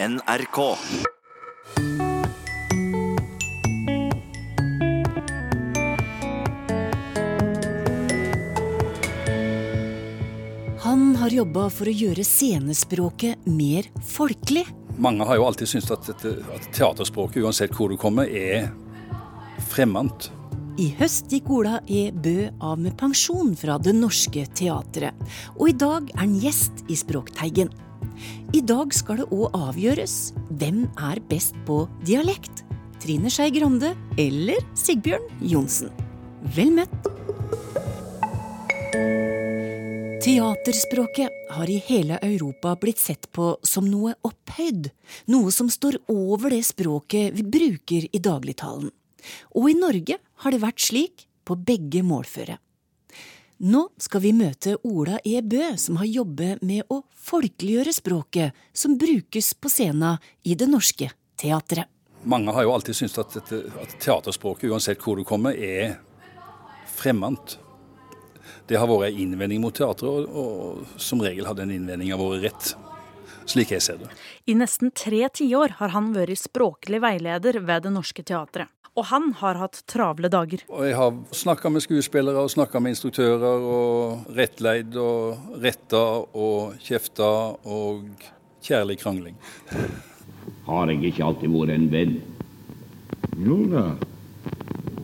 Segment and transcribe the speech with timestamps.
[0.00, 0.76] NRK.
[10.78, 14.68] Han har jobba for å gjøre scenespråket mer folkelig.
[15.02, 18.70] Mange har jo alltid syntes at, dette, at teaterspråket, uansett hvor du kommer, er
[19.72, 20.30] fremmed.
[20.78, 22.12] I høst gikk Ola E.
[22.14, 25.26] Bø av med pensjon fra Det Norske Teatret.
[25.58, 27.74] Og i dag er han gjest i Språkteigen.
[28.56, 32.64] I dag skal det òg avgjøres hvem er best på dialekt.
[32.98, 35.92] Trine Skei Grande eller Sigbjørn Johnsen.
[36.56, 37.08] Vel møtt.
[40.18, 44.90] Teaterspråket har i hele Europa blitt sett på som noe opphøyd,
[45.32, 48.90] noe som står over det språket vi bruker i dagligtalen.
[49.56, 52.58] Og i Norge har det vært slik på begge målføre.
[53.58, 55.40] Nå skal vi møte Ola E.
[55.42, 61.08] Bø, som har jobbet med å folkeliggjøre språket som brukes på scenen i Det Norske
[61.34, 61.90] Teatret.
[62.22, 65.96] Mange har jo alltid syntes at, dette, at teaterspråket, uansett hvor du kommer, er
[66.94, 67.58] fremmed.
[68.70, 72.46] Det har vært en innvending mot teatret, og, og som regel har den innvendinga vært
[72.46, 72.72] rett.
[73.48, 74.12] Slik jeg ser det.
[74.46, 78.70] I nesten tre tiår har han vært språklig veileder ved Det Norske Teatret.
[78.98, 80.64] Og han har hatt travle dager.
[80.66, 86.02] Og jeg har snakka med skuespillere og snakka med instruktører og rettleid og retta
[86.34, 87.30] og kjefta
[87.62, 88.08] og
[88.66, 89.38] kjærlig krangling.
[90.66, 92.18] Har jeg ikke alltid vært en venn?
[93.38, 93.84] Jo da,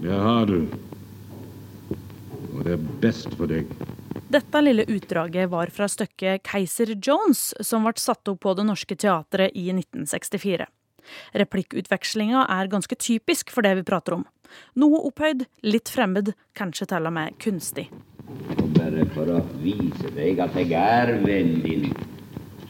[0.02, 0.58] det har du.
[2.54, 3.70] Og det er best for deg.
[4.34, 8.96] Dette lille utdraget var fra stykket 'Keiser Jones', som ble satt opp på Det Norske
[8.98, 10.66] Teatret i 1964.
[11.34, 14.24] Replikkutvekslinga er ganske typisk for det vi prater om.
[14.78, 17.88] Noe opphøyd, litt fremmed, kanskje til og med kunstig.
[18.58, 21.88] Og bare for å vise deg at jeg er vennen din,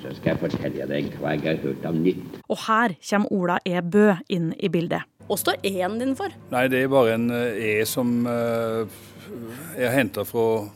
[0.03, 2.39] så skal jeg fortelle deg hva jeg har hørt om nytt.
[2.49, 3.77] Og her kommer Ola E.
[3.81, 5.07] Bø inn i bildet.
[5.25, 6.33] Hva står E-en din for?
[6.53, 8.99] Nei, det er bare en eh, E som eh,
[9.79, 10.67] jeg har henta fra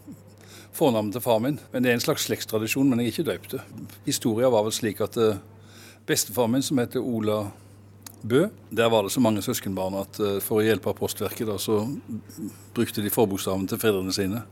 [0.78, 1.58] fornavnet til far min.
[1.72, 3.58] Men Det er en slags slektstradisjon, men jeg er ikke døpt.
[4.06, 5.40] Historia var vel slik at eh,
[6.08, 7.42] bestefar min, som heter Ola
[8.22, 11.84] Bø, der var det så mange søskenbarn at eh, for å hjelpe Postverket, da, så
[12.74, 14.42] brukte de forbokstaven til fedrene sine.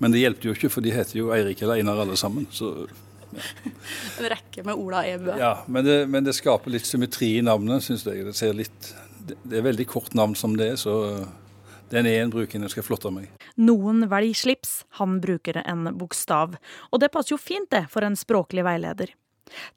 [0.00, 2.48] Men det hjelpte jo ikke, for de heter jo Eirik eller Einar alle sammen.
[2.54, 2.88] Så,
[4.18, 5.18] En rekke med Ola E.
[5.20, 5.36] Bø.
[5.38, 8.24] ja, men, det, men det skaper litt symmetri i navnet, syns jeg.
[8.26, 11.28] Det, ser litt, det, det er veldig kort navn som det er, så eh,
[11.92, 13.28] den når jeg skal flotte meg.
[13.60, 16.56] Noen velger slips, han bruker en bokstav.
[16.88, 19.12] Og det passer jo fint, det, for en språklig veileder.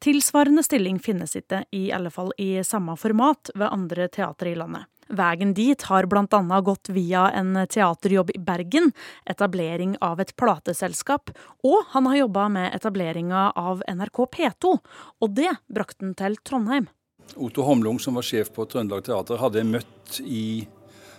[0.04, 4.88] Tilsvarende stilling finnes ikke, i alle fall i samme format, ved andre teatre i landet.
[5.14, 8.92] Veien dit har annet gått via en teaterjobb i Bergen,
[9.26, 11.30] etablering av et plateselskap,
[11.62, 14.78] og han har jobba med etableringa av NRK P2,
[15.20, 16.88] og det brakte han til Trondheim.
[17.36, 20.66] Otto Homlung, som var sjef på Trøndelag Teater, hadde jeg møtt i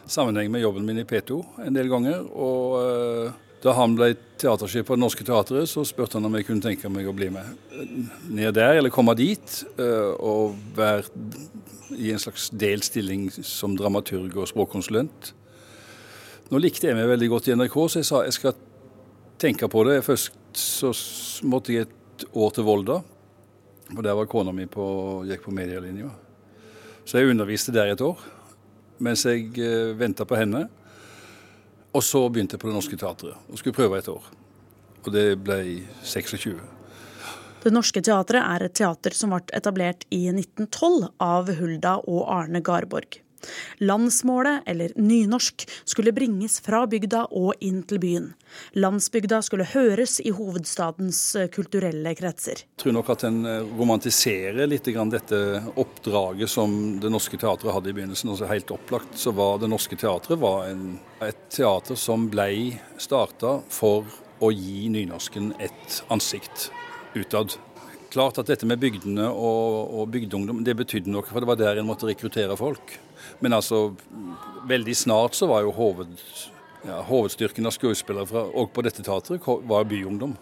[0.06, 2.22] sammenheng med jobben min i P2 en del ganger.
[2.30, 3.34] Og eh,
[3.66, 6.90] da han ble teatersjef på Det Norske Teatret, så spurte han om jeg kunne tenke
[6.92, 7.56] meg å bli med
[8.30, 11.08] ned der, eller komme dit, eh, og være
[11.98, 15.32] i en slags delstilling som dramaturg og språkkonsulent.
[16.52, 18.56] Nå likte jeg meg veldig godt i NRK, så jeg sa jeg skal
[19.42, 19.98] tenke på det.
[20.06, 20.94] Først så
[21.50, 23.02] måtte jeg et år til Volda,
[23.90, 24.86] for der var kona mi på,
[25.26, 26.12] gikk på medielinja.
[27.06, 28.22] Så jeg underviste der et år,
[29.02, 30.68] mens jeg eh, venta på henne.
[31.96, 34.26] Og så begynte jeg på Det Norske Teatret og skulle prøve et år.
[35.06, 35.60] Og det ble
[36.04, 36.58] 26.
[37.64, 42.62] Det Norske Teatret er et teater som ble etablert i 1912 av Hulda og Arne
[42.66, 43.22] Garborg.
[43.84, 48.32] Landsmålet, eller nynorsk, skulle bringes fra bygda og inn til byen.
[48.80, 52.64] Landsbygda skulle høres i hovedstadens eh, kulturelle kretser.
[52.66, 55.40] Jeg tror nok at en eh, romantiserer litt dette
[55.82, 58.32] oppdraget som Det Norske Teatret hadde i begynnelsen.
[58.32, 64.06] Altså Helt opplagt så var Det Norske Teatret en, et teater som ble starta for
[64.44, 66.70] å gi nynorsken et ansikt
[67.16, 67.56] utad.
[68.14, 71.82] Klart at dette med bygdene og, og bygdeungdom, det betydde noe, for det var der
[71.82, 72.98] en måtte rekruttere folk.
[73.40, 73.96] Men altså,
[74.70, 76.18] veldig snart så var jo hoved,
[76.86, 80.36] ja, hovedstyrken av skuespillere fra, og på dette teatret var byungdom.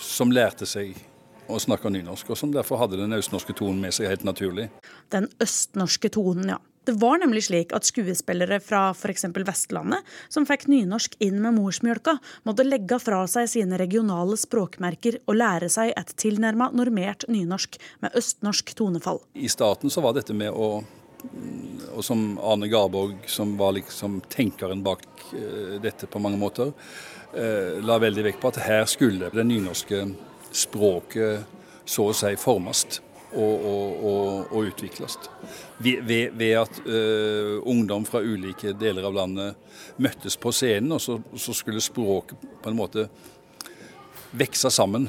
[0.00, 0.96] Som lærte seg
[1.52, 4.68] å snakke nynorsk, og som derfor hadde den østnorske tonen med seg helt naturlig.
[5.12, 6.60] Den østnorske tonen, ja.
[6.82, 9.28] Det var nemlig slik at skuespillere fra f.eks.
[9.46, 10.02] Vestlandet,
[10.32, 12.16] som fikk nynorsk inn med morsmjølka,
[12.48, 18.18] måtte legge fra seg sine regionale språkmerker og lære seg et tilnærma normert nynorsk med
[18.18, 19.22] østnorsk tonefall.
[19.38, 20.82] I starten så var dette med å
[21.92, 25.04] Og som Arne Garborg, som var liksom tenkeren bak
[25.36, 26.72] eh, dette på mange måter,
[27.34, 30.04] eh, la veldig vekt på at her skulle det nynorske
[30.52, 31.44] språket
[31.84, 32.86] så å si formes.
[33.32, 35.14] Og, og, og, og utvikles.
[35.80, 41.16] Ved, ved at uh, ungdom fra ulike deler av landet møttes på scenen, og så,
[41.40, 43.06] så skulle språket på en måte
[44.36, 45.08] vokse sammen.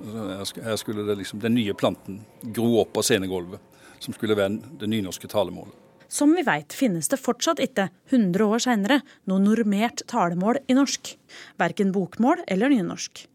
[0.00, 3.62] Altså, her skulle det liksom, den nye planten gro opp av scenegulvet,
[4.00, 5.76] som skulle være det nynorske talemålet.
[6.10, 8.96] Som vi veit finnes det fortsatt ikke, 100 år seinere,
[9.30, 11.12] noe normert talemål i norsk.
[11.60, 13.28] Verken bokmål eller nynorsk.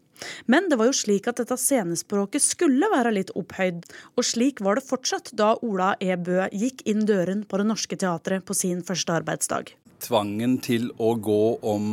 [0.48, 3.84] Men det var jo slik at dette scenespråket skulle være litt opphøyd,
[4.16, 6.12] og slik var det fortsatt da Ola E.
[6.16, 9.72] Bø gikk inn døren på Det Norske Teatret på sin første arbeidsdag.
[10.04, 11.90] Tvangen til å gå om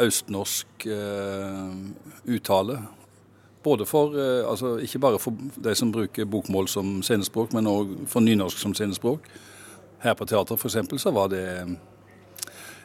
[0.00, 1.72] østnorsk uh,
[2.28, 2.80] uttale
[3.66, 7.94] både for, eh, altså Ikke bare for de som bruker bokmål som scenespråk, men òg
[8.06, 9.26] for nynorsk som scenespråk.
[10.02, 11.02] Her på teateret f.eks.
[11.02, 11.76] så var det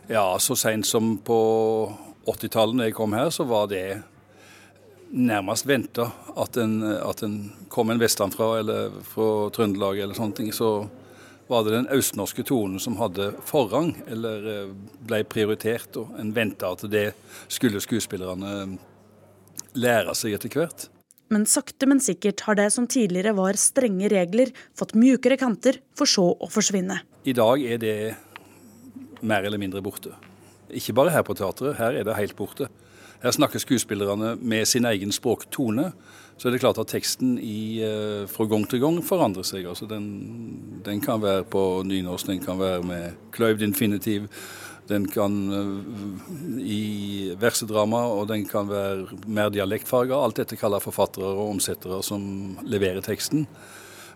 [0.09, 1.93] Ja, så seint som på
[2.27, 4.01] 80-tallet da jeg kom her, så var det
[5.11, 7.35] nærmest venta at, at en
[7.69, 10.51] kom en vestanfra eller fra Trøndelag eller sånne ting.
[10.53, 10.87] Så
[11.47, 14.69] var det den østnorske tonen som hadde forrang, eller eh,
[15.07, 15.97] ble prioritert.
[15.99, 17.11] Og en venta at det
[17.51, 18.79] skulle skuespillerne
[19.77, 20.87] lære seg etter hvert.
[21.31, 26.09] Men sakte, men sikkert har det som tidligere var strenge regler, fått mjukere kanter, for
[26.09, 26.99] så å forsvinne.
[27.23, 27.95] I dag er det
[29.23, 30.11] mer eller mindre borte.
[30.75, 32.67] Ikke bare her på teatret, her er det helt borte.
[33.21, 35.91] Her snakker skuespillerne med sin egen språktone.
[36.37, 39.67] Så er det klart at teksten i, eh, fra gang til gang forandrer seg.
[39.69, 44.27] Altså den, den kan være på nynorsk, den kan være med kløyvd infinitiv.
[44.89, 46.60] Den kan eh,
[47.41, 50.17] versedrama, og den kan være mer dialektfarga.
[50.17, 52.23] Alt dette kaller forfattere og omsettere som
[52.63, 53.47] leverer teksten.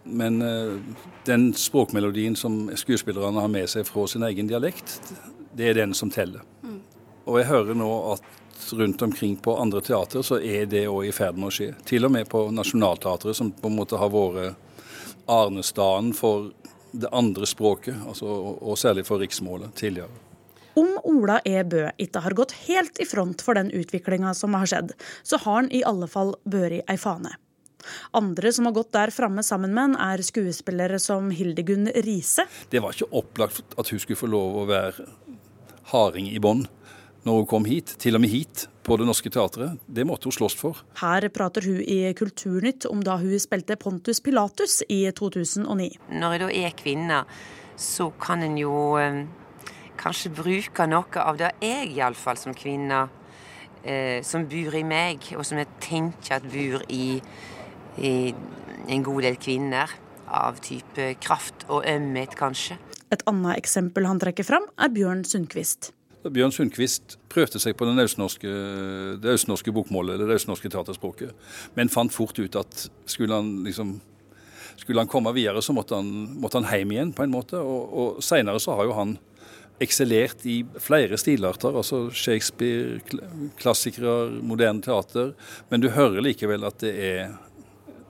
[0.05, 0.77] Men uh,
[1.25, 4.99] den språkmelodien som skuespillerne har med seg fra sin egen dialekt,
[5.57, 6.45] det er den som teller.
[6.61, 6.81] Mm.
[7.25, 8.27] Og jeg hører nå at
[8.77, 11.71] rundt omkring på andre teater så er det òg i ferd med å skje.
[11.89, 14.61] Til og med på Nationaltheatret, som på en måte har vært
[15.25, 16.51] arnestaden for
[16.95, 18.29] det andre språket, altså,
[18.61, 20.24] og særlig for riksmålet tidligere.
[20.75, 21.63] Om Ola E.
[21.63, 24.93] Bø ikke har gått helt i front for den utviklinga som har skjedd,
[25.23, 27.31] så har han i alle fall børi ei fane.
[28.17, 32.47] Andre som har gått der framme sammen med han, er skuespillere som Hildegunn Riise.
[32.69, 35.05] Det var ikke opplagt at hun skulle få lov å være
[35.93, 36.67] harding i bånd
[37.25, 39.79] når hun kom hit, til og med hit, på Det Norske Teatret.
[39.89, 40.83] Det måtte hun slåss for.
[40.99, 45.87] Her prater hun i Kulturnytt om da hun spilte Pontus Pilatus i 2009.
[46.13, 47.23] Når jeg da er kvinne,
[47.81, 49.23] så kan en jo eh,
[49.99, 53.05] kanskje bruke noe av det jeg iallfall som kvinne,
[53.83, 57.19] eh, som bor i meg, og som jeg tenker at bor i,
[57.97, 58.13] i
[58.87, 60.01] en god del kvinner.
[60.25, 62.79] Av type kraft og ømhet, kanskje.
[63.13, 65.91] Et annet eksempel han trekker fram, er Bjørn Sundquist.
[66.25, 68.49] Bjørn Sundquist prøvde seg på østnorske,
[69.21, 71.35] det østnorske bokmålet, eller det østnorske teaterspråket,
[71.77, 73.99] men fant fort ut at skulle han liksom
[74.75, 76.09] skulle han komme videre, så måtte han,
[76.41, 77.59] måtte han hjem igjen, på en måte.
[77.61, 79.15] Og, og Seinere så har jo han
[79.83, 82.99] eksellert i flere stilarter, altså Shakespeare,
[83.59, 85.33] klassikere, moderne teater.
[85.69, 87.35] Men du hører likevel at det er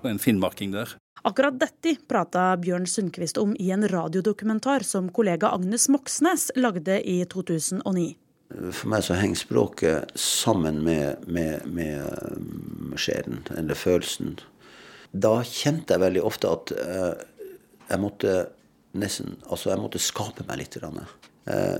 [0.05, 0.97] en finnmarking der.
[1.25, 7.23] Akkurat dette prata Bjørn Sundquist om i en radiodokumentar som kollega Agnes Moxnes lagde i
[7.31, 8.11] 2009.
[8.53, 14.35] For meg så henger språket sammen med, med, med sjelen, eller følelsen.
[15.15, 17.15] Da kjente jeg veldig ofte at uh,
[17.89, 18.35] jeg måtte
[18.95, 20.77] nesten Altså, jeg måtte skape meg litt.
[20.79, 21.15] Eh,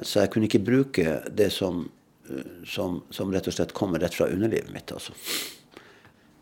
[0.06, 1.86] så jeg kunne ikke bruke det som,
[2.30, 4.92] eh, som, som, rett og slett kommer rett fra underlivet mitt.
[4.94, 5.16] altså.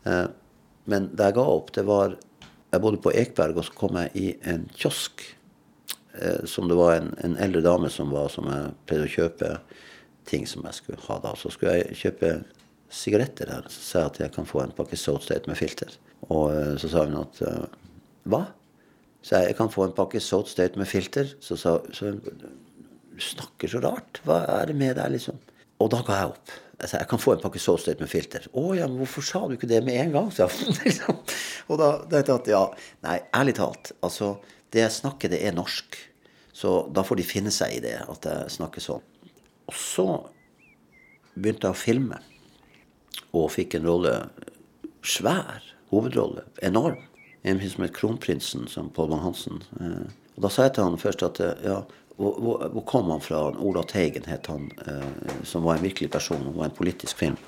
[0.04, 0.26] Eh,
[0.84, 2.18] men da jeg ga opp, det var
[2.74, 5.22] Jeg bodde på Ekberg, og så kom jeg i en kiosk.
[6.42, 9.50] Som det var en, en eldre dame som var, som jeg pleide å kjøpe
[10.26, 11.36] ting som jeg skulle ha da.
[11.38, 12.32] Så skulle jeg kjøpe
[12.90, 13.68] sigaretter der.
[13.70, 15.94] Så sa jeg at jeg kan få en pakke Salt State med filter.
[16.34, 16.50] Og
[16.82, 17.38] så sa hun at
[18.26, 18.42] Hva?
[19.22, 21.30] Så jeg, jeg kan få en pakke Salt State med filter.
[21.38, 22.18] Så sa hun
[23.14, 24.20] du snakker så rart.
[24.26, 25.38] Hva er det med deg, liksom?
[25.82, 26.54] Og da ga jeg opp.
[26.80, 28.48] Jeg sa jeg kan få en pakke Soulstate med filter.
[28.50, 30.30] Å ja, men hvorfor sa du ikke det med en gang?
[30.34, 30.48] Så,
[30.82, 31.20] liksom.
[31.70, 32.62] og da tenkte jeg at ja,
[33.06, 33.92] nei, ærlig talt.
[34.04, 34.34] Altså,
[34.74, 35.98] det jeg snakker, det er norsk.
[36.54, 39.06] Så da får de finne seg i det, at jeg snakker sånn.
[39.70, 40.08] Og så
[41.34, 42.20] begynte jeg å filme.
[43.34, 44.18] Og fikk en rolle.
[45.06, 46.46] Svær hovedrolle.
[46.66, 46.98] Enorm.
[47.44, 49.62] En som het Kronprinsen, som Paul Bang Hansen.
[49.78, 51.82] Eh, og da sa jeg til han først at ja,
[52.16, 53.40] hvor, hvor, kom han fra?
[53.58, 56.44] Ola Teigen het han, eh, som var en virkelig person.
[56.44, 57.38] Han var en politisk film.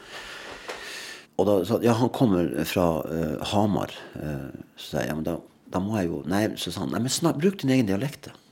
[1.36, 3.94] Og da sa ja, han kommer fra eh, Hamar.
[4.18, 5.36] Eh, så sa jeg ja, men da,
[5.70, 8.30] da, må jeg jo Nei, så sa han nei, men snart, bruk din egen dialekt,
[8.30, 8.42] da.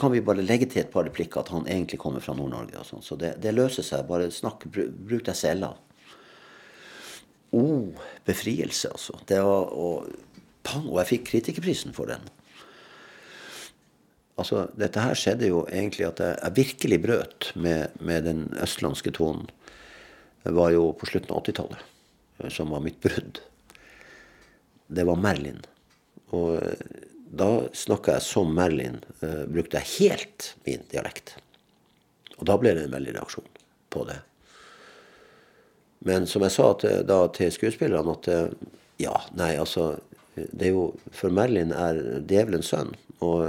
[0.00, 2.78] Kan vi bare legge til et par replikker at han egentlig kommer fra Nord-Norge.
[2.80, 3.02] og sånn.
[3.04, 4.06] Så det, det, løser seg.
[4.08, 6.06] Bare snakk, bruk deg selv av.
[7.52, 7.92] Oh,
[8.24, 9.18] befrielse, altså.
[9.28, 10.08] Det var, og,
[10.64, 12.24] pang, og jeg fikk kritikerprisen for den.
[14.42, 19.12] Altså, dette her skjedde jo egentlig at jeg, jeg virkelig brøt med, med, den østlandske
[19.14, 19.46] tonen.
[20.42, 21.84] Det var jo på slutten av 80-tallet
[22.42, 23.38] eh, som var mitt brudd.
[24.90, 25.62] Det var Merlin.
[26.34, 26.82] Og eh,
[27.30, 28.98] da snakka jeg som Merlin.
[29.22, 31.36] Uh, brukte jeg helt min dialekt.
[32.40, 33.46] Og da ble det en veldig reaksjon
[33.94, 34.18] på det.
[36.02, 39.92] Men som jeg sa til, da til skuespillerne, at ja, nei, altså
[40.34, 42.90] det er jo, For Merlin er djevelens sønn.
[43.22, 43.46] Og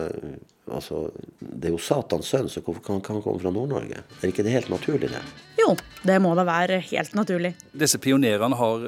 [0.72, 4.03] Altså, det er jo Satans sønn, så hvorfor kan han komme fra Nord-Norge?
[4.22, 5.24] Er ikke det helt naturlig, det?
[5.60, 5.74] Jo,
[6.08, 7.51] det må da være helt naturlig.
[7.75, 8.86] Disse pionerene har,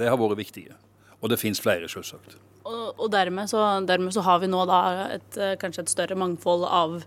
[0.00, 0.78] det har vært viktige.
[1.20, 2.38] Og det fins flere, selvsagt.
[2.64, 4.80] Og, og dermed, så, dermed, så, har vi nå da
[5.16, 7.00] et, kanskje et større mangfold av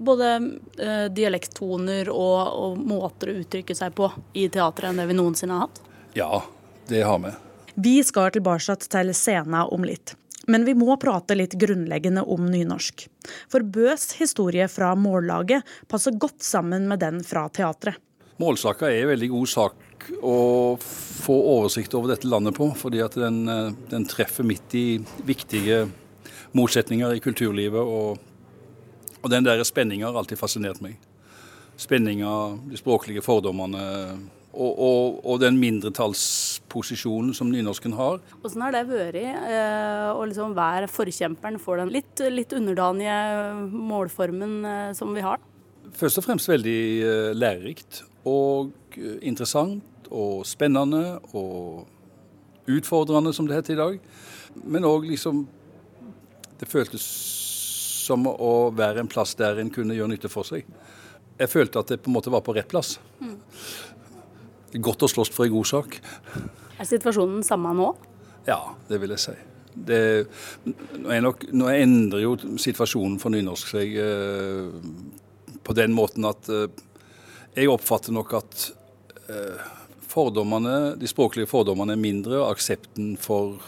[0.00, 0.30] både
[0.78, 4.08] eh, dialekttoner og, og, måter å uttrykke seg på
[4.38, 5.82] i teatret enn det vi noensinne har hatt?
[6.18, 6.42] Ja,
[6.90, 7.34] det har vi.
[7.74, 10.16] Vi skal tilbake til scenen om litt.
[10.50, 13.06] Men vi må prate litt grunnleggende om nynorsk.
[13.52, 18.00] For Bøs historie fra mållaget passer godt sammen med den fra teatret.
[18.40, 20.36] Målsaka er en veldig god sak å
[20.80, 25.84] få oversikt over dette landet på, fordi at den, eh, den treffer midt i viktige
[26.56, 27.84] motsetninger i kulturlivet.
[27.84, 28.18] Og,
[29.20, 30.96] og den der spenninga har alltid fascinert meg.
[31.80, 32.32] Spenninga,
[32.70, 33.84] de språklige fordommene
[34.50, 38.18] og, og, og, den mindretallsposisjonen som nynorsken har.
[38.42, 43.14] Hvordan har det vært eh, å liksom være forkjemperen for den litt, litt underdanige
[43.70, 45.38] målformen eh, som vi har?
[45.96, 51.86] Først og fremst veldig eh, lærerikt og interessant og spennende og
[52.70, 54.00] utfordrende, som det heter i dag.
[54.66, 55.46] Men òg liksom
[56.60, 57.04] Det føltes
[58.04, 60.66] som å være en plass der en kunne gjøre nytte for seg.
[61.40, 62.98] Jeg følte at det på en måte var på rett plass.
[63.16, 63.38] Mm.
[64.78, 65.96] Godt å slåss for en god sak.
[66.78, 67.88] Er situasjonen samme nå?
[68.46, 69.34] Ja, det vil jeg si.
[69.70, 69.98] Det,
[70.66, 74.70] nå, nok, nå, endrer jo situasjonen for nynorsk seg eh,
[75.62, 76.66] på den måten at eh,
[77.54, 78.64] jeg oppfatter nok at
[79.30, 79.68] eh,
[80.10, 83.60] fordommene, de språklige fordommene er mindre, og aksepten for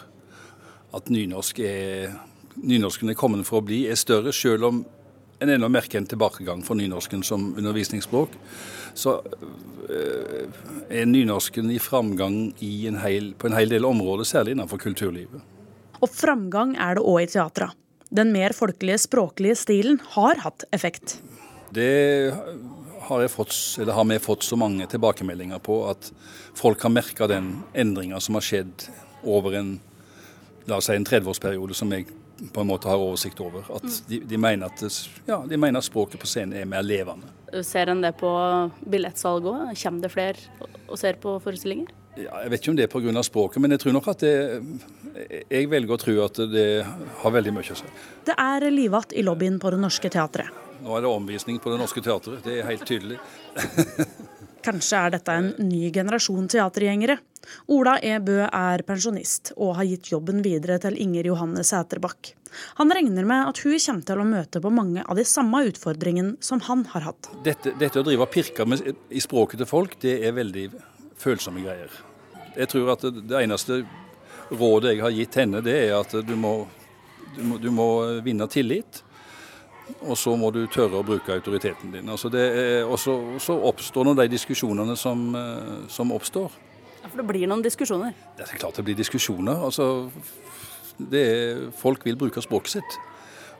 [0.94, 2.16] at nynorsk er,
[2.58, 4.82] nynorsken er kommet for å bli, er større, selv om
[5.42, 8.34] en ennå merker en tilbakegang for nynorsken som undervisningsspråk,
[8.94, 9.18] så
[9.90, 10.46] eh,
[10.88, 15.42] er nynorsken i framgang i en hel, på en hel del områder, særlig innenfor kulturlivet.
[16.02, 17.78] Og framgang er det òg i teatret.
[18.12, 21.16] Den mer folkelige språklige stilen har hatt effekt.
[21.72, 22.34] Det
[23.06, 23.54] har, fått,
[23.88, 26.10] har vi fått så mange tilbakemeldinger på at
[26.58, 28.90] folk har merka den endringa som har skjedd
[29.22, 29.72] over en
[30.62, 32.06] si en 30-årsperiode, som jeg
[32.52, 33.64] på en måte har oversikt over.
[33.68, 33.96] At mm.
[34.08, 34.84] de, de, mener at,
[35.26, 37.30] ja, de, mener at, språket på scenen er mer levende.
[37.66, 38.30] Ser en det på
[38.88, 39.74] billettsalget òg?
[39.82, 41.92] Kommer det flere og ser på forestillinger?
[42.16, 43.22] Ja, jeg vet ikke om det er pga.
[43.24, 44.34] språket, men jeg tror nok at det
[45.48, 46.84] Jeg velger å tro at det
[47.22, 47.88] har veldig mye å si.
[48.24, 50.60] Det er livatt i lobbyen på Det Norske Teatret.
[50.82, 53.18] Nå er det omvisning på Det Norske Teatret, det er helt tydelig.
[54.62, 57.16] Kanskje er dette en ny generasjon teatergjengere.
[57.74, 58.14] Ola E.
[58.22, 62.30] Bø er pensjonist og har gitt jobben videre til Inger Johanne Sæterbakk.
[62.78, 66.36] Han regner med at hun kommer til å møte på mange av de samme utfordringene
[66.44, 67.30] som han har hatt.
[67.42, 70.68] Dette, dette å drive og pirke med, i språket til folk, det er veldig
[71.18, 71.90] følsomme greier.
[72.54, 73.82] Jeg tror at det, det eneste
[74.52, 76.54] rådet jeg har gitt henne, det er at du må,
[77.34, 77.88] du må, du må
[78.22, 79.02] vinne tillit.
[80.00, 82.08] Og så må du tørre å bruke autoriteten din.
[82.10, 86.50] Altså og så, så, oppstår nå de diskusjonene som, eh, som, oppstår.
[87.02, 88.14] Ja, For det blir noen diskusjoner?
[88.38, 89.62] Det er klart det blir diskusjoner.
[89.68, 90.10] Altså,
[90.98, 92.98] det er, folk vil bruke språket sitt.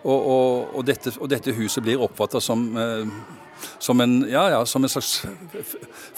[0.03, 3.07] Og, og, og, dette, og dette, huset blir oppfatta som eh,
[3.79, 5.25] som en, ja, ja, som en slags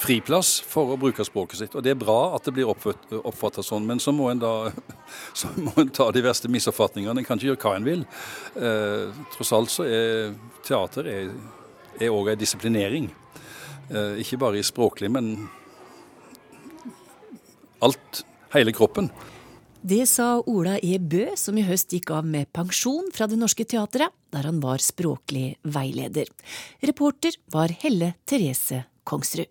[0.00, 1.74] friplass for å bruke språket sitt.
[1.74, 4.54] Og Det er bra at det blir oppfatta sånn, men så må en da
[5.38, 7.20] så må en ta de verste misoppfatningene.
[7.20, 8.06] En kan ikke gjøre hva en vil.
[8.56, 10.34] Eh, tross alt så er
[10.64, 11.10] teater
[12.10, 13.10] òg en disiplinering.
[13.90, 15.34] Eh, ikke bare i språklig, men
[17.84, 18.24] alt.
[18.54, 19.10] Hele kroppen.
[19.84, 20.96] Det sa Ola E.
[20.96, 24.80] Bø, som i høst gikk av med pensjon fra Det Norske Teatret, der han var
[24.80, 26.30] språklig veileder.
[26.80, 29.44] Reporter var Helle Therese Kongsrud.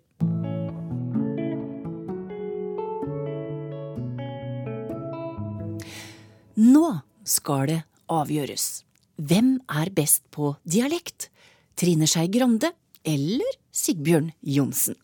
[6.58, 6.84] Nå
[7.22, 8.68] skal det avgjøres.
[9.14, 11.30] Hvem er best på dialekt?
[11.78, 12.74] Trine Skei Grande
[13.06, 14.98] eller Sigbjørn Johnsen?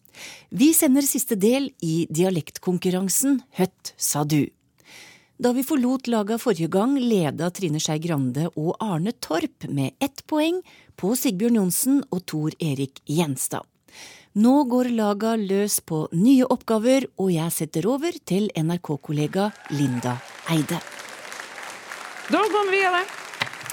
[0.51, 4.51] Vi sender siste del i dialektkonkurransen Høtt sa du.
[5.41, 10.21] Da vi forlot laga forrige gang, leda Trine Skei Grande og Arne Torp med ett
[10.29, 10.59] poeng
[11.01, 13.65] på Sigbjørn Johnsen og Tor Erik Gjenstad.
[14.37, 20.19] Nå går laga løs på nye oppgaver, og jeg setter over til NRK-kollega Linda
[20.53, 20.83] Eide.
[22.29, 23.05] Da går vi videre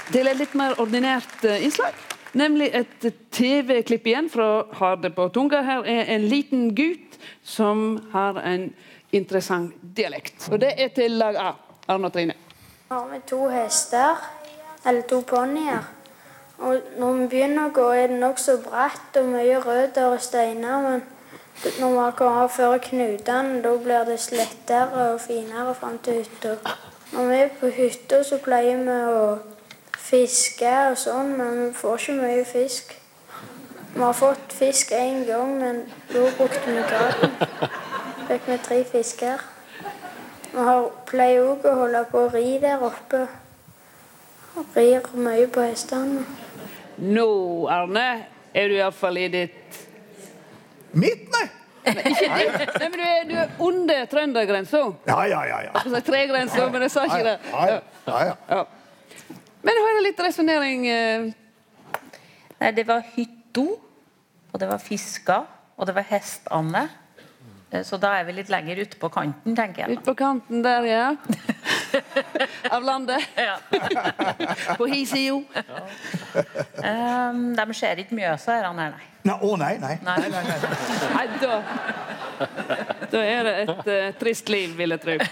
[0.08, 1.92] til et litt mer ordinært eh, innslag.
[2.32, 5.60] Nemlig et TV-klipp igjen fra Har det på tunga.
[5.68, 8.70] Her er en liten gutt som har en
[9.12, 10.48] interessant dialekt.
[10.52, 11.52] Og det er til lag A.
[11.88, 12.34] Arne og Trine.
[12.90, 14.16] Har med to hester,
[14.86, 15.84] eller to ponnier.
[16.58, 20.82] Og når vi begynner å gå, er det nokså bratt og mye røtter og steiner.
[20.82, 21.02] Men
[21.78, 26.56] når vi kommer før knutene, da blir det slettere og finere fram til hytta.
[27.12, 29.38] Når vi er på hytta, så pleier vi å
[30.08, 32.96] fiske og sånn, men vi får ikke mye fisk.
[33.94, 37.86] Vi har fått fisk én gang, men da brukte vi gaten.
[38.28, 39.44] Fikk vi tre fisker.
[40.52, 43.22] Vi har pleier òg å holde på å ri der oppe.
[44.58, 46.24] Og rir mye på hestene.
[46.98, 47.28] Nå,
[47.70, 48.06] Arne,
[48.58, 49.76] er du iallfall i ditt
[50.98, 51.44] Mitt, nei?
[51.84, 52.72] Nei, ikke ditt.
[52.80, 54.80] Nei, men du er, du er under trøndergrensa.
[55.06, 55.58] Ja, ja, ja.
[55.68, 55.72] ja.
[55.78, 57.36] Altså tregrensa, men jeg sa ikke det.
[57.52, 57.66] Ja,
[58.08, 59.36] ja, ja, ja.
[59.62, 60.88] Men hør litt resonnering.
[60.90, 61.28] eh.
[62.58, 63.66] Nei, det var hytta,
[64.52, 65.44] og det var fisker,
[65.76, 66.88] og det var hestene.
[67.70, 69.98] Eh, Så da er vi litt lenger ute på kanten, tenker jeg.
[69.98, 71.16] Ute på kanten der, ja.
[72.74, 73.24] Av landet.
[74.78, 75.44] på hi side.
[76.80, 79.04] Um, de ser ikke Mjøsa, her, han her, nei.
[79.28, 79.96] Nei, Å nei, nei.
[80.06, 80.18] Nei.
[80.32, 81.62] Nei, da
[83.10, 85.16] Da er det et uh, trist liv, vil jeg tro.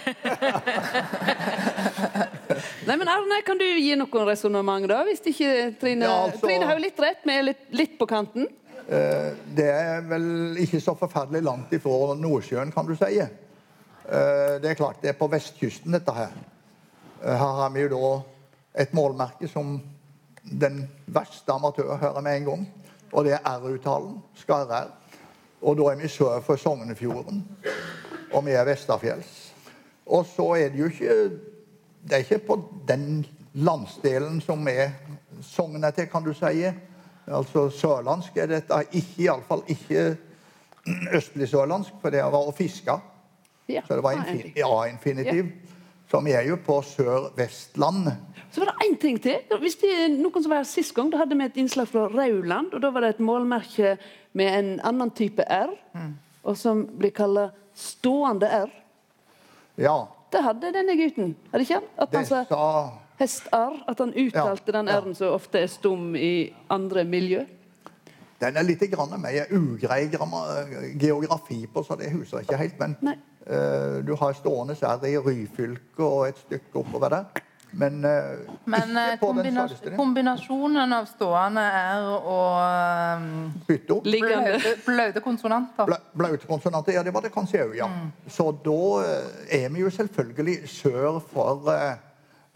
[2.87, 5.01] Nei, men Arne, kan du gi noen resonnement, da?
[5.07, 5.51] Hvis ikke
[5.81, 8.47] Trine Ja, altså- Trine har jo litt rett, vi er litt, litt på kanten.
[8.89, 13.19] Eh, Det er vel ikke så forferdelig langt ifra Nordsjøen, kan du si.
[13.19, 13.29] Eh,
[14.63, 16.31] Det er klart det er på vestkysten, dette her.
[17.25, 18.23] Eh, Her har vi jo da
[18.83, 19.81] et målmerke som
[20.61, 22.69] den verste amatør hører med en gang.
[23.13, 24.23] Og det er R-uttalen.
[24.35, 24.91] Skarre-R.
[25.63, 27.45] Og da er vi sør for Sognefjorden.
[28.33, 29.53] Og vi er Vesterfjells.
[30.07, 31.31] Og så er det jo ikke
[32.07, 34.91] Det er ikke på den landsdelen som er
[35.43, 36.71] sognet til, kan du si.
[37.27, 40.17] Altså sørlandsk er dette ikke, iallfall ikke
[41.17, 42.95] østlig sørlandsk, for det var å fiske.
[43.67, 45.49] Ja, Så det var ja, infin ja-infinitiv.
[46.07, 48.15] Så vi er jo på Sør-Vestlandet.
[48.55, 49.41] Så var det én ting til.
[49.59, 52.05] Hvis det er noen som var her Sist gang da hadde vi et innslag fra
[52.13, 52.75] Rauland.
[52.75, 53.97] og Da var det et målmerke
[54.39, 55.73] med en annen type R,
[56.45, 58.71] og som blir kalla stående R.
[59.83, 61.35] Ja, Det hadde denne gutten.
[61.51, 61.91] Hadde ikke han?
[61.99, 62.45] At han sa
[63.19, 63.83] sa hest-R.
[63.87, 65.01] At han uttalte den ja.
[65.01, 67.45] R-en som ofte er stum i andre miljø.
[68.41, 70.11] Den er litt grann mer ugrei
[71.01, 72.79] geografi på, så det husker jeg ikke helt.
[72.81, 77.43] Men uh, du har stående r i Ryfylke og et stykke oppover der.
[77.77, 83.99] Men, uh, Men eh, kombina kombinasjonen av stående R og um, Bytto.
[84.01, 87.89] blaute, blaute konsonanter Bla, blaute konsonanter, ja, det var det kanskje òg, ja.
[88.29, 88.79] Så da
[89.51, 91.99] er vi jo selvfølgelig sør for eh,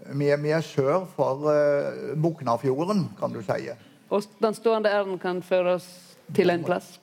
[0.07, 3.71] vi, er, vi er sør for uh, Boknafjorden, kan du si.
[4.11, 5.89] Og den stående R-en kan føre oss
[6.35, 6.99] til en plass.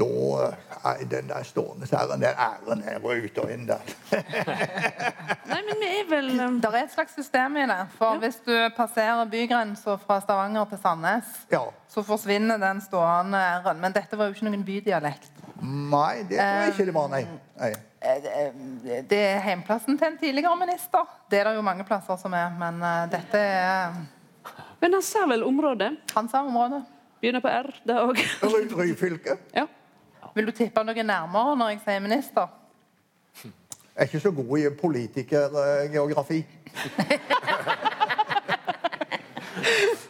[0.00, 0.52] Da eh,
[0.84, 3.82] er den der stående æren, den æren er ute ut og inn der.
[5.50, 7.80] Nei, men vi er vel um, Det er et slags system i det.
[7.98, 11.34] For hvis du passerer bygrensa fra Stavanger til Sandnes,
[11.88, 13.80] så forsvinner den stående R-en.
[13.80, 15.39] Men dette var jo ikke noen bydialekt.
[15.62, 17.24] Nei, det tror jeg ikke det var, nei.
[17.60, 17.70] nei.
[18.00, 18.22] Eh,
[19.10, 21.04] Det er heimplassen til en tidligere minister.
[21.30, 23.92] Det er det jo mange plasser som er, men eh, dette er
[24.80, 25.90] Men han sa vel området?
[26.14, 26.80] Han sa området.
[27.20, 28.16] Begynner på R, det òg.
[28.78, 29.36] Ryfylke.
[29.54, 29.66] Ja.
[30.34, 32.46] Vil du tippe noe nærmere når jeg sier minister?
[33.44, 33.52] Jeg
[33.96, 36.40] er ikke så god i politikergeografi.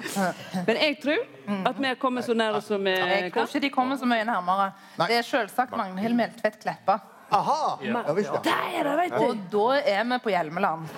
[0.66, 1.22] Men jeg tror
[1.70, 4.24] at vi har kommet så nære som vi Jeg tror ikke de kommer så mye
[4.24, 4.72] nærmere.
[5.06, 7.00] Det er selvsagt Magnhild Meltvedt Kleppa.
[7.30, 7.78] Aha!
[7.82, 8.50] Ja, visst det.
[8.50, 9.22] Der, vet du.
[9.22, 10.88] Og da er vi på Hjelmeland.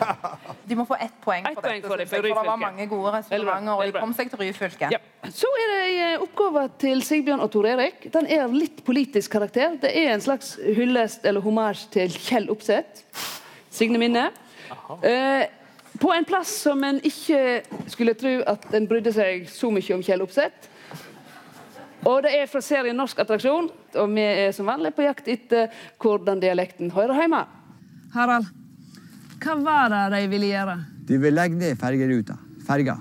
[0.68, 1.88] De må få ett poeng for poeng dette.
[1.90, 4.88] for det, for det var mange gode resonnementer, og de kom seg til Ryfylke.
[4.94, 5.00] Ja.
[5.28, 8.08] Så er det en oppgave til Sigbjørn og Tor Erik.
[8.14, 9.76] Den er av litt politisk karakter.
[9.82, 13.04] Det er en slags hyllest eller homasj til Kjell Opseth.
[13.72, 14.30] Signe Minne.
[15.04, 15.44] Eh,
[16.02, 20.02] på en plass som en ikke skulle tro at en brydde seg så mye om
[20.02, 20.70] Kjell Opseth.
[22.10, 25.70] Og det er fra serien Norsk attraksjon, og vi er som vanlig på jakt etter
[26.02, 27.44] hvordan dialekten hører hjemme.
[28.16, 28.50] Harald,
[29.42, 30.76] hva var det de ville gjøre?
[31.06, 32.34] De ville legge ned fergeruta.
[32.66, 32.98] Ferga.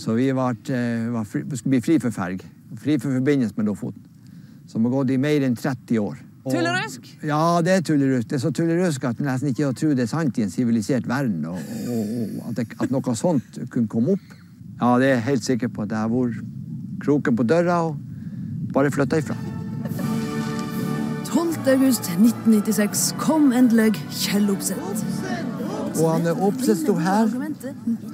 [0.00, 2.40] Så vi var, eh, var fri, skulle bli fri for ferg.
[2.80, 4.02] Fri for forbindelse med Lofoten.
[4.66, 6.16] Som har gått i mer enn 30 år.
[6.44, 7.18] Og- Tullerusk?
[7.22, 8.28] Ja, det er tullerusk.
[8.30, 11.06] Det er så tullerusk at man nesten ikke tror det er sant i en sivilisert
[11.08, 11.44] verden.
[11.46, 11.98] Og, og,
[12.42, 14.34] og at, det, at noe sånt kunne komme opp.
[14.80, 15.82] Ja, det er jeg helt sikker på.
[15.82, 16.42] at Det har vært
[17.04, 17.96] kroken på døra og
[18.74, 19.36] bare flytta ifra.
[21.24, 21.68] 12.
[21.68, 25.06] august 1996 kom endelig Kjell Opseth.
[26.00, 27.28] Og han Opseth sto her,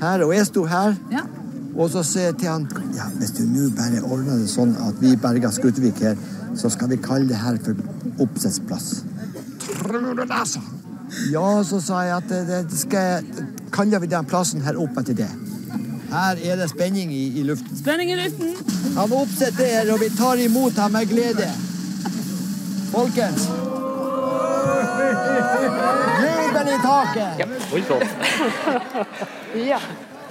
[0.01, 0.95] her, og jeg sto her.
[1.13, 1.25] Ja.
[1.79, 2.65] Og så sier jeg til han
[2.97, 6.17] ja, hvis du nå bare ordner det sånn at vi berger Skutevik her,
[6.59, 7.75] så skal vi kalle det her for
[8.25, 9.05] oppsettsplass.
[9.63, 10.61] Tror du det, sa
[11.33, 13.29] Ja, så sa jeg at det, det skal
[13.73, 15.31] kaller vi den plassen her opp etter det.
[16.09, 17.77] Her er det spenning i, i luften.
[17.77, 18.55] Spenning i luften.
[18.97, 21.49] Han oppsetter her, og vi tar imot ham med glede.
[22.93, 23.49] Folkens.
[26.25, 27.33] Jubel i taket!
[29.69, 29.81] Ja.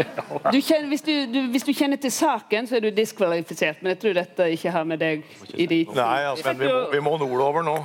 [0.54, 3.82] Du kjenner, hvis, du, du, hvis, du, kjenner til saken, så er du diskvalifisert.
[3.82, 5.24] Men jeg tror dette ikke har med deg
[5.56, 5.96] i dit.
[5.98, 7.78] Nei, altså, vi, må, vi må nordover nå.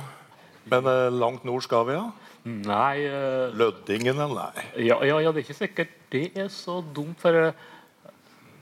[0.71, 2.05] Men uh, langt nord skal vi, ja?
[2.43, 4.65] Nei uh, Løddingen, eller nei?
[4.87, 7.17] Ja, ja, ja, det er ikke sikkert det er så dumt.
[7.21, 7.53] For jeg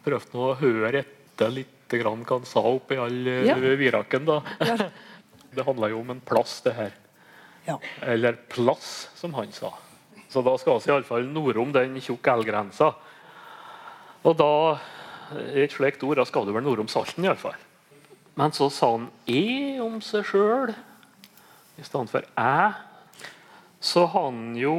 [0.06, 3.58] prøvde nå å høre etter litt hva han sa oppi all uh, ja.
[3.60, 4.28] viraken.
[4.30, 4.42] da.
[4.64, 4.78] Ja.
[5.52, 6.94] Det handla jo om en plass, det her.
[7.66, 7.74] Ja.
[8.08, 9.74] Eller plass, som han sa.
[10.32, 12.94] Så da skal vi iallfall nordom den tjukke elgrensa.
[14.22, 14.54] Og da,
[15.58, 17.58] et slikt ord, da skal du vel nordom Salten, iallfall.
[18.40, 20.72] Men så sa han 'e' om seg sjøl
[21.78, 22.74] i stedet for 'æ'.
[23.82, 24.76] Så har han jo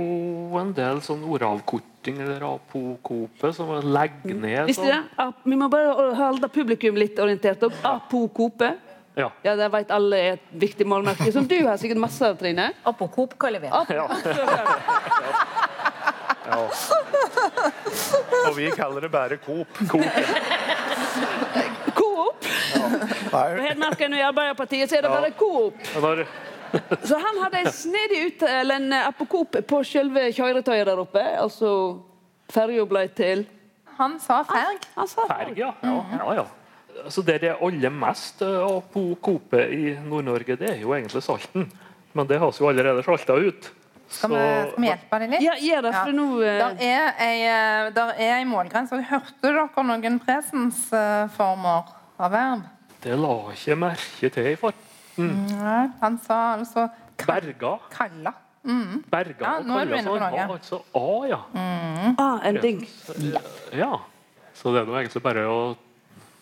[0.61, 5.27] en del sånn ordavkorting eller apokope som legger ned Visste du det?
[5.45, 7.63] Vi må bare holde publikum litt orientert.
[7.67, 8.77] Og apokope
[9.15, 9.29] ja.
[9.43, 12.71] ja, Det vet alle er et viktig målmerke, som du har sikkert masse av, Trine.
[12.89, 13.99] Apokop kaller vi det.
[16.53, 16.69] Ja.
[18.47, 19.79] Og vi kaller det bare Coop.
[19.88, 20.05] Coop.
[21.97, 22.49] Coop?
[23.33, 23.43] Ja.
[23.69, 25.75] Hedmarken og Arbeiderpartiet så er det bare Coop.
[27.05, 31.21] Så han hadde en snedig ut, eller en apokop på selve kjøretøyet der oppe.
[31.21, 31.73] Altså
[32.53, 33.45] ferja ble til
[33.99, 34.87] Han sa ferg.
[34.97, 35.75] Han sa ferg, ja.
[35.85, 36.47] ja, ja, ja.
[37.05, 41.69] Altså det det er aller mest apokope i Nord-Norge, det er jo egentlig Salten.
[42.12, 43.69] Men det har vi jo allerede salta ut.
[44.12, 45.42] Skal vi, skal vi, hjelpe dem litt?
[45.44, 46.27] Ja, gjør det, for nå...
[46.37, 46.44] Uh...
[46.44, 49.01] Der er ei, er målgrense.
[49.09, 52.66] Hørte dere noen presensformer av verb?
[53.03, 54.88] Det la jeg ikke merke til i farten.
[55.12, 55.90] Mm.
[56.01, 56.87] han sa altså
[57.27, 57.75] Berga.
[57.92, 58.33] Kalla.
[58.64, 59.03] Mm.
[59.11, 60.44] Berga ja, nå er du inne på noe.
[60.46, 61.40] Altså A, ja.
[61.53, 62.14] Mm.
[62.16, 62.85] Ah, en ding.
[63.77, 63.96] Ja.
[64.55, 65.59] Så det er nå egentlig bare å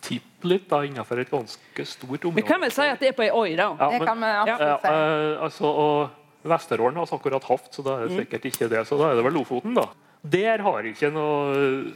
[0.04, 2.40] tippe litt da, innenfor et ganske stort område.
[2.40, 3.70] Vi kan vel si at det er på ei oi, da.
[3.76, 4.92] Ja, det kan vi absolutt si.
[4.94, 8.22] Uh, altså, og Vesterålen har vi akkurat hatt, så da er det mm.
[8.22, 8.86] sikkert ikke det.
[8.88, 9.90] Så da er det vel Lofoten, da.
[10.20, 11.92] Der har ikke noe,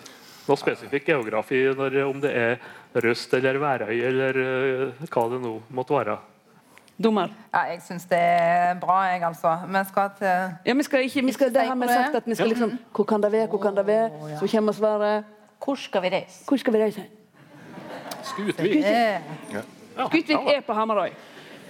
[0.48, 2.54] noe spesifikk geografi når, om det er
[3.04, 6.16] Røst eller Værøy eller uh, hva det nå måtte være.
[6.94, 7.33] Dommer?
[7.50, 9.57] Ja, jeg syns det er bra, jeg, altså.
[9.66, 10.28] Vi skal til
[10.68, 13.04] Ja, vi skal ikke, vi skal, Det har vi sagt at vi skal liksom Hvor
[13.04, 14.11] kan det være, hvor kan det være?
[14.38, 15.24] Så kommer svaret
[15.64, 16.44] Hvor skal vi reise?
[16.46, 17.04] Hvor skal vi reise?
[18.22, 18.85] Skutvik.
[20.07, 21.11] Skutvik er på Hamarøy.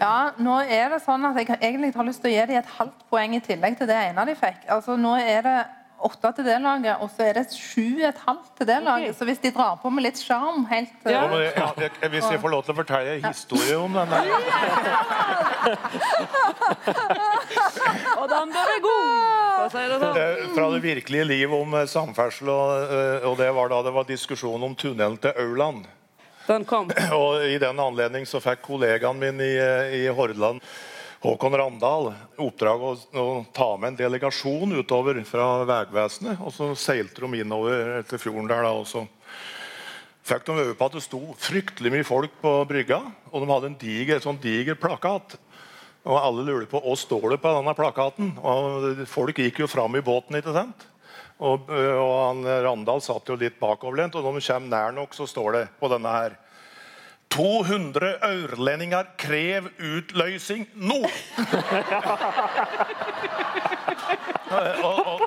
[0.01, 2.75] Ja, nå er det sånn at Jeg egentlig har lyst til å gi dem et
[2.79, 4.61] halvt poeng i tillegg til det ene de fikk.
[4.75, 5.59] Altså, nå er det
[6.05, 9.09] åtte til det laget, og så er det sju et halvt til det laget.
[9.09, 9.19] Okay.
[9.19, 11.23] Så hvis de drar på med litt sjarm helt ja.
[11.31, 11.69] Ja, ja,
[12.13, 14.23] Hvis jeg får lov til å fortelle en historie om den der
[18.21, 19.45] Og den bør være god!
[19.73, 20.19] Sånn.
[20.19, 23.93] Eh, fra det virkelige liv om eh, samferdsel, og, eh, og det var da det
[23.95, 25.87] var diskusjon om tunnelen til Auland.
[26.47, 26.91] Den kom.
[27.21, 29.55] Og I den anledning så fikk kollegaen min i,
[30.01, 30.61] i Hordaland,
[31.25, 36.43] Håkon Randal, oppdrag å, å, ta med en delegasjon utover fra Vegvesenet.
[36.45, 38.67] Og så seilte de innover til fjorden der.
[38.67, 39.07] da, og så
[40.25, 43.01] fikk de øve på at det sto fryktelig mye folk på brygga.
[43.33, 45.39] Og de hadde en diger, sånn diger plakat.
[46.05, 48.35] Og alle lurte på hva står det på denne plakaten.
[48.45, 50.37] Og folk gikk jo fram i båten.
[50.37, 50.85] ikke sant?
[51.43, 55.27] Og, og han, Randal satt jo litt bakoverlent, og når vi kommer nær nok, så
[55.27, 56.37] står det på denne her
[57.35, 61.01] 200 aurlendinger krev utløsing nå!
[64.55, 65.21] og, og,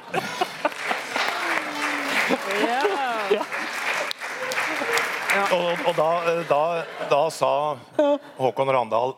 [5.51, 6.09] og, og da,
[6.47, 6.61] da,
[7.11, 7.75] da, sa
[8.39, 9.17] Håkon Randal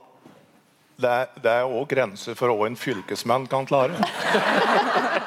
[0.99, 3.95] det, det er òg grenser for hva en fylkesmann kan klare.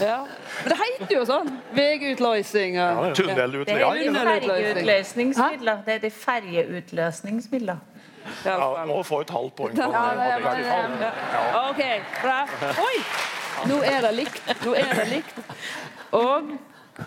[0.00, 0.26] Ja.
[0.62, 1.48] Men det heter jo sånn.
[1.76, 5.32] Vegutløsning og ja, Tunnelutløsning.
[5.34, 5.82] Det er.
[5.86, 7.78] Det er de ferjeutløsningsmidler.
[8.44, 9.78] Ja, må få et halvt poeng.
[9.78, 9.94] Ja, ja,
[11.70, 11.82] OK,
[12.20, 12.38] bra.
[12.84, 12.96] Oi!
[13.68, 14.42] Nå er det likt.
[14.64, 15.36] Nå er det likt.
[16.14, 16.52] Og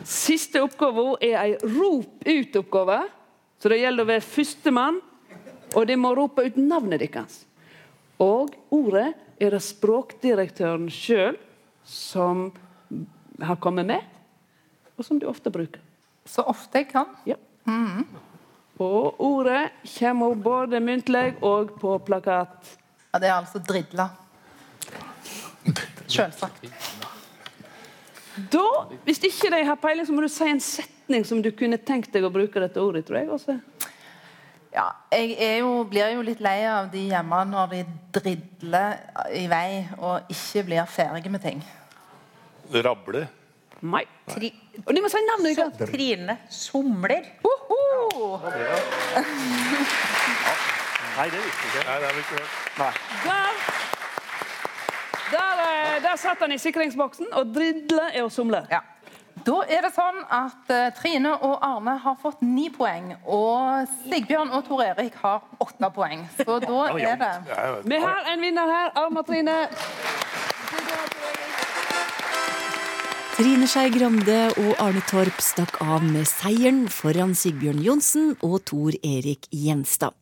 [0.07, 2.99] siste oppgave er ei rop ut-oppgave.
[3.61, 4.97] Så det gjelder å være førstemann,
[5.77, 7.33] og de må rope ut navnet deres.
[8.21, 11.37] Og ordet er det språkdirektøren sjøl
[11.87, 12.51] som
[13.43, 14.01] har kommet med,
[14.97, 15.81] og som du ofte bruker.
[16.25, 17.09] Så ofte jeg kan?
[17.25, 17.37] Ja.
[17.65, 18.05] Mm.
[18.81, 22.77] Og ordet kommer både muntlig og på plakat.
[23.11, 24.09] Ja, Det er altså dridla.
[26.07, 26.65] Selvsagt.
[28.51, 28.67] Da,
[29.03, 32.13] hvis ikke de har peiling, så må du si en setning som du kunne tenkt
[32.13, 33.29] deg å bruke dette ordet, tror jeg.
[33.29, 33.57] Også.
[34.71, 37.81] Ja, jeg jo, blir jo litt lei av de hjemme når de
[38.15, 39.01] dridler
[39.35, 41.59] i vei og ikke blir ferdige med ting.
[42.79, 43.27] Rable.
[43.81, 44.03] Nei.
[44.29, 44.51] Tri
[44.85, 45.81] og de må si navnet ditt.
[45.91, 47.25] Trine somler.
[51.17, 51.83] Nei, det visste jeg ikke.
[51.87, 52.43] Nei, det er ikke.
[52.79, 52.93] Nei.
[53.25, 53.51] Der,
[55.31, 58.63] der, eh, der satt han i sikringsboksen, og dridler er å somle.
[59.41, 64.51] Da er det sånn at uh, Trine og Arne har fått ni poeng, og Sigbjørn
[64.53, 66.27] og Tor Erik har åtte poeng.
[66.37, 67.31] Så da er det
[67.89, 68.91] Vi har en vinner her.
[69.01, 69.57] Arne og Trine.
[73.41, 78.93] Trine Skei Grande og Arne Torp stakk av med seieren foran Sigbjørn Johnsen og Tor
[79.01, 80.13] Erik Gjenstad.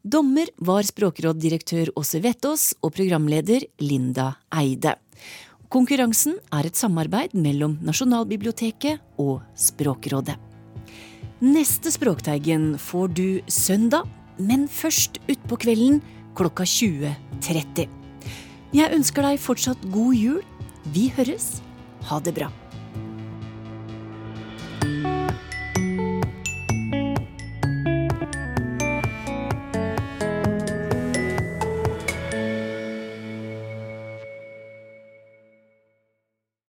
[0.00, 4.94] Dommer var språkråddirektør Åse Vettås og programleder Linda Eide.
[5.68, 10.38] Konkurransen er et samarbeid mellom Nasjonalbiblioteket og Språkrådet.
[11.44, 14.08] Neste Språkteigen får du søndag,
[14.40, 16.00] men først utpå kvelden
[16.32, 17.92] klokka 20.30.
[18.80, 20.42] Jeg ønsker deg fortsatt god jul.
[20.96, 21.58] Vi høres.
[22.04, 22.63] Ha det bra.